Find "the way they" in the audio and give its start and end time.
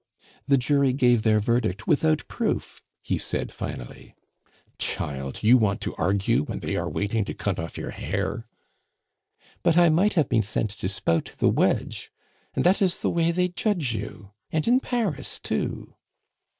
13.03-13.49